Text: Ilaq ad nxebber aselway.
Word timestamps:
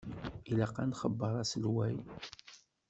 Ilaq 0.51 0.75
ad 0.81 0.87
nxebber 0.89 1.33
aselway. 1.41 1.95